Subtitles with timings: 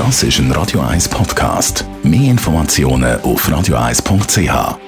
[0.00, 1.84] Das ist ein Radio 1 Podcast.
[2.02, 4.78] Mehr Informationen auf radio1.ch.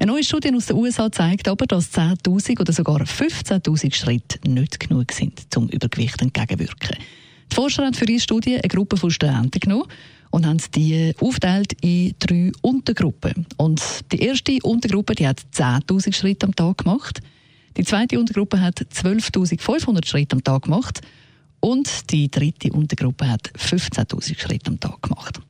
[0.00, 4.78] Eine neue Studie aus den USA zeigt aber, dass 10.000 oder sogar 15.000 Schritte nicht
[4.78, 6.98] genug sind, zum Übergewicht entgegenwirken.
[7.50, 9.88] Die Forscher haben für ihre Studie eine Gruppe von Studenten genommen
[10.30, 13.44] und haben die aufgeteilt in drei Untergruppen.
[13.56, 17.20] Und die erste Untergruppe die hat 10.000 Schritte am Tag gemacht.
[17.76, 21.00] Die zweite Untergruppe hat 12.500 Schritte am Tag gemacht.
[21.58, 25.40] Und die dritte Untergruppe hat 15.000 Schritte am Tag gemacht.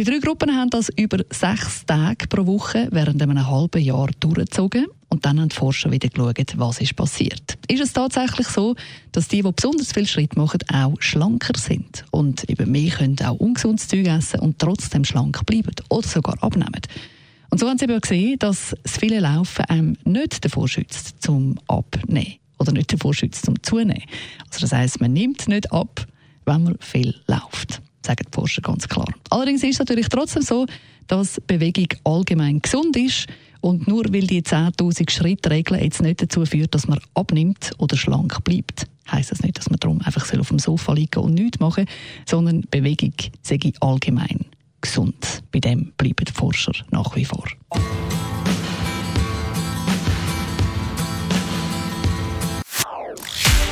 [0.00, 4.86] Die drei Gruppen haben das über sechs Tage pro Woche während einem halben Jahr durchgezogen.
[5.10, 7.58] Und dann haben die Forscher wieder geschaut, was ist passiert.
[7.68, 8.76] Ist es tatsächlich so,
[9.12, 13.34] dass die, die besonders viel Schritt machen, auch schlanker sind und eben mehr können auch
[13.40, 16.80] ungesundes Zeug essen und trotzdem schlank bleiben oder sogar abnehmen?
[17.50, 21.58] Und so haben sie eben gesehen, dass das viele Laufen einem nicht davor schützt zum
[21.66, 24.04] Abnehmen oder nicht davor schützt zum Zunehmen.
[24.48, 26.06] Also das heißt, man nimmt nicht ab,
[26.46, 29.08] wenn man viel läuft sagen die Forscher ganz klar.
[29.30, 30.66] Allerdings ist es natürlich trotzdem so,
[31.06, 33.26] dass Bewegung allgemein gesund ist
[33.60, 38.42] und nur weil die 10.000 Schrittregel jetzt nicht dazu führt, dass man abnimmt oder schlank
[38.44, 41.86] bleibt, heisst das nicht, dass man darum einfach auf dem Sofa liegen und nichts machen
[42.26, 44.46] sondern Bewegung sei allgemein
[44.80, 45.42] gesund.
[45.52, 47.44] Bei dem bleiben die Forscher nach wie vor.